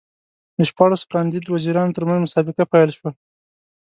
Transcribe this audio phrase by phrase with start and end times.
[0.57, 3.11] د شپاړسو کاندید وزیرانو ترمنځ مسابقه پیل شوه.